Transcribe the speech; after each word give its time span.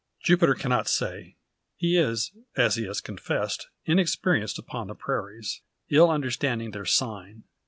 Jupiter 0.23 0.55
cannot 0.55 0.87
say. 0.87 1.35
He 1.75 1.95
is, 1.95 2.31
as 2.55 2.73
he 2.73 2.85
has 2.85 3.01
confessed, 3.01 3.67
inexperienced 3.85 4.57
upon 4.57 4.87
the 4.87 4.95
prairies, 4.95 5.61
ill 5.91 6.09
understanding 6.09 6.71
their 6.71 6.85
"sign." 6.85 7.43